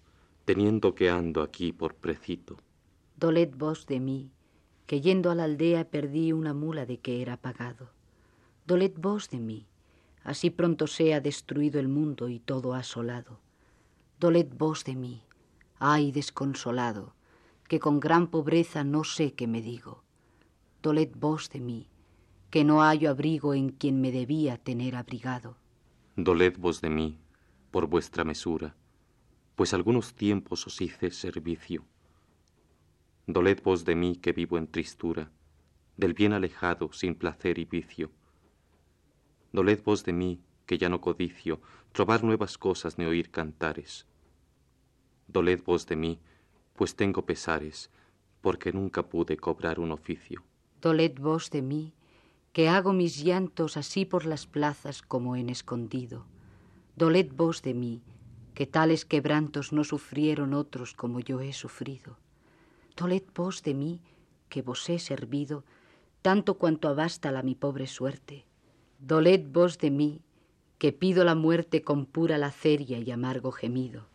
teniendo 0.46 0.94
que 0.94 1.10
ando 1.10 1.42
aquí 1.42 1.74
por 1.74 1.96
precito. 1.96 2.58
Doled 3.18 3.54
vos 3.56 3.88
de 3.88 4.00
mí, 4.00 4.32
que 4.86 5.02
yendo 5.02 5.32
a 5.32 5.36
la 5.36 5.44
aldea 5.46 5.90
perdí 5.90 6.32
una 6.32 6.54
mula 6.54 6.86
de 6.86 7.00
que 7.00 7.22
era 7.22 7.38
pagado. 7.38 7.90
Doled 8.66 8.94
vos 8.98 9.30
de 9.30 9.40
mí, 9.40 9.68
así 10.23 10.49
pronto 10.49 10.88
sea 10.88 11.21
destruido 11.21 11.79
el 11.79 11.88
mundo 11.88 12.29
y 12.29 12.39
todo 12.39 12.73
asolado. 12.73 13.39
Doled 14.19 14.47
vos 14.58 14.84
de 14.84 14.95
mí, 14.95 15.21
ay 15.79 16.12
desconsolado, 16.12 17.13
que 17.67 17.79
con 17.79 17.99
gran 17.99 18.27
pobreza 18.27 18.84
no 18.84 19.03
sé 19.03 19.34
qué 19.34 19.47
me 19.47 19.62
digo. 19.62 20.03
Doled 20.82 21.12
vos 21.15 21.49
de 21.49 21.60
mí, 21.60 21.88
que 22.49 22.63
no 22.63 22.82
hallo 22.82 23.10
abrigo 23.10 23.53
en 23.53 23.69
quien 23.69 24.01
me 24.01 24.12
debía 24.12 24.58
tener 24.58 24.95
abrigado. 24.95 25.58
Doled 26.15 26.58
vos 26.58 26.82
de 26.82 26.89
mí, 26.89 27.17
por 27.71 27.88
vuestra 27.88 28.23
mesura, 28.23 28.75
pues 29.55 29.73
algunos 29.73 30.13
tiempos 30.13 30.65
os 30.67 30.82
hice 30.82 31.12
servicio. 31.12 31.86
Doled 33.27 33.62
vos 33.63 33.86
de 33.86 33.95
mí 33.95 34.15
que 34.15 34.34
vivo 34.34 34.58
en 34.58 34.67
tristura, 34.67 35.32
del 35.97 36.13
bien 36.13 36.34
alejado 36.34 36.91
sin 36.91 37.15
placer 37.15 37.60
y 37.60 37.65
vicio 37.65 38.10
Doled 39.52 39.82
vos 39.84 40.04
de 40.04 40.14
mí, 40.14 40.40
que 40.68 40.78
ya 40.78 40.90
no 40.90 41.02
codicio 41.02 41.60
trobar 41.92 42.24
nuevas 42.24 42.60
cosas 42.60 43.00
ni 43.00 43.06
oír 43.06 43.32
cantares. 43.32 44.06
Doled 45.28 45.64
vos 45.64 45.88
de 45.88 45.96
mí, 45.96 46.20
pues 46.76 46.96
tengo 46.96 47.26
pesares, 47.26 47.90
porque 48.42 48.72
nunca 48.72 49.02
pude 49.10 49.38
cobrar 49.38 49.80
un 49.80 49.92
oficio. 49.92 50.44
Doled 50.82 51.18
vos 51.20 51.50
de 51.50 51.64
mí, 51.64 51.94
que 52.54 52.70
hago 52.70 52.94
mis 52.94 53.24
llantos 53.24 53.76
así 53.76 54.06
por 54.06 54.28
las 54.28 54.46
plazas 54.46 55.02
como 55.02 55.36
en 55.36 55.50
escondido. 55.50 56.26
Doled 56.96 57.32
vos 57.34 57.64
de 57.64 57.74
mí, 57.74 58.04
que 58.54 58.68
tales 58.68 59.04
quebrantos 59.06 59.74
no 59.74 59.84
sufrieron 59.84 60.54
otros 60.54 60.94
como 60.94 61.20
yo 61.22 61.42
he 61.42 61.54
sufrido. 61.54 62.18
Doled 62.96 63.24
vos 63.34 63.64
de 63.64 63.74
mí, 63.74 64.02
que 64.48 64.62
vos 64.62 64.88
he 64.90 65.00
servido, 65.00 65.64
tanto 66.22 66.56
cuanto 66.60 66.88
abasta 66.88 67.32
la 67.32 67.42
mi 67.42 67.56
pobre 67.56 67.88
suerte 67.88 68.46
Doled 69.00 69.48
vos 69.54 69.78
de 69.78 69.92
mí, 69.92 70.22
que 70.78 70.92
pido 70.92 71.24
la 71.24 71.34
muerte 71.34 71.84
con 71.84 72.06
pura 72.06 72.38
laceria 72.38 73.00
y 73.00 73.10
amargo 73.12 73.54
gemido. 73.54 74.09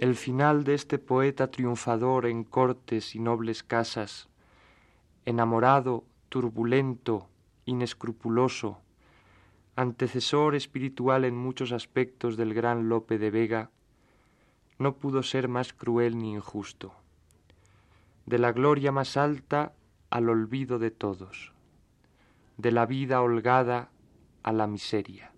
El 0.00 0.14
final 0.14 0.64
de 0.64 0.74
este 0.74 0.98
poeta 0.98 1.50
triunfador 1.50 2.26
en 2.26 2.44
cortes 2.44 3.14
y 3.14 3.18
nobles 3.18 3.62
casas, 3.62 4.28
enamorado, 5.24 6.04
turbulento, 6.28 7.28
inescrupuloso, 7.64 8.78
antecesor 9.74 10.54
espiritual 10.54 11.24
en 11.24 11.34
muchos 11.34 11.72
aspectos 11.72 12.36
del 12.36 12.52
gran 12.52 12.90
Lope 12.90 13.18
de 13.18 13.30
Vega, 13.30 13.70
no 14.78 14.96
pudo 14.96 15.22
ser 15.22 15.48
más 15.48 15.72
cruel 15.72 16.18
ni 16.18 16.32
injusto. 16.32 16.92
De 18.26 18.38
la 18.38 18.52
gloria 18.52 18.92
más 18.92 19.16
alta 19.16 19.72
al 20.10 20.28
olvido 20.28 20.78
de 20.78 20.90
todos, 20.90 21.52
de 22.58 22.70
la 22.70 22.84
vida 22.84 23.22
holgada 23.22 23.88
a 24.42 24.52
la 24.52 24.66
miseria. 24.66 25.32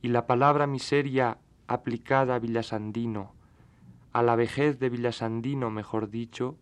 Y 0.00 0.08
la 0.08 0.28
palabra 0.28 0.68
miseria 0.68 1.38
aplicada 1.66 2.36
a 2.36 2.38
Villasandino, 2.38 3.32
a 4.12 4.22
la 4.22 4.36
vejez 4.36 4.78
de 4.78 4.88
Villasandino, 4.88 5.70
mejor 5.70 6.08
dicho, 6.08 6.56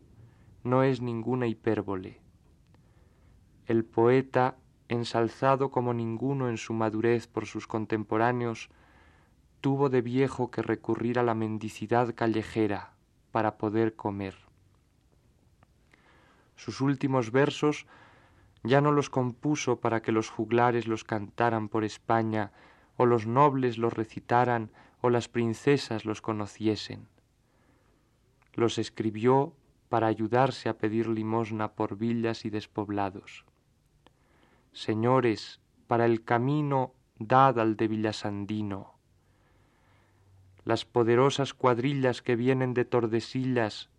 no 0.65 0.83
es 0.83 1.01
ninguna 1.01 1.47
hipérbole. 1.47 2.21
El 3.67 3.85
poeta, 3.85 4.57
ensalzado 4.89 5.71
como 5.71 5.95
ninguno 5.95 6.49
en 6.49 6.57
su 6.57 6.73
madurez 6.73 7.27
por 7.27 7.47
sus 7.47 7.67
contemporáneos, 7.67 8.71
tuvo 9.61 9.89
de 9.89 10.03
viejo 10.03 10.51
que 10.51 10.63
recurrir 10.63 11.19
a 11.19 11.23
la 11.23 11.35
mendicidad 11.35 12.15
callejera 12.15 12.93
para 13.31 13.57
poder 13.57 13.95
comer. 13.95 14.37
Sus 16.57 16.81
últimos 16.81 17.31
versos 17.31 17.87
ya 18.63 18.81
no 18.81 18.93
los 18.93 19.11
compuso 19.11 19.81
para 19.81 20.03
que 20.03 20.13
los 20.13 20.31
juglares 20.31 20.87
los 20.87 21.05
cantaran 21.05 21.69
por 21.69 21.85
España, 21.85 22.53
o 22.97 23.07
los 23.07 23.27
nobles 23.27 23.77
los 23.77 23.93
recitaran, 23.93 24.71
o 25.05 25.11
las 25.11 25.29
princesas 25.29 26.07
los 26.07 26.23
conociesen. 26.23 27.09
Los 28.55 28.79
escribió 28.79 29.53
para 29.91 30.07
ayudarse 30.07 30.71
a 30.71 30.79
pedir 30.79 31.09
limosna 31.09 31.73
por 31.73 31.99
villas 31.99 32.47
y 32.47 32.49
despoblados. 32.49 33.45
Señores, 34.73 35.61
para 35.89 36.07
el 36.07 36.25
camino 36.25 36.95
dad 37.19 37.59
al 37.59 37.77
de 37.77 37.87
Villasandino. 37.89 38.95
Las 40.65 40.87
poderosas 40.87 41.53
cuadrillas 41.53 42.23
que 42.23 42.35
vienen 42.35 42.73
de 42.73 42.87
Tordesillas, 42.87 43.91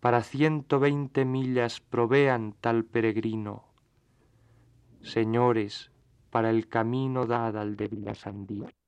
para 0.00 0.24
ciento 0.24 0.80
veinte 0.80 1.24
millas 1.24 1.78
provean 1.80 2.56
tal 2.60 2.84
peregrino. 2.84 3.62
Señores, 5.02 5.92
para 6.30 6.50
el 6.50 6.66
camino 6.66 7.26
dad 7.26 7.56
al 7.56 7.76
de 7.76 7.86
Villasandino. 7.86 8.81